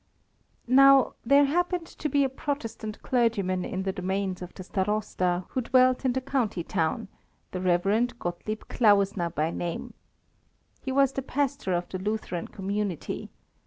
Now, 0.65 1.13
there 1.23 1.45
happened 1.45 1.85
to 1.85 2.09
be 2.09 2.23
a 2.23 2.27
Protestant 2.29 3.03
clergyman 3.03 3.63
in 3.63 3.83
the 3.83 3.91
domains 3.93 4.41
of 4.41 4.51
the 4.55 4.63
Starosta 4.63 5.45
who 5.49 5.61
dwelt 5.61 6.03
in 6.05 6.13
the 6.13 6.21
county 6.21 6.63
town, 6.63 7.07
the 7.51 7.61
Rev. 7.61 8.17
Gottlieb 8.17 8.63
Klausner 8.67 9.29
by 9.29 9.51
name. 9.51 9.93
He 10.81 10.91
was 10.91 11.11
the 11.11 11.21
pastor 11.21 11.75
of 11.75 11.87
the 11.89 11.99
Lutheran 11.99 12.47
community. 12.47 13.29